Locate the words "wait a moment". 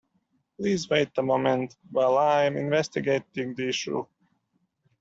0.89-1.77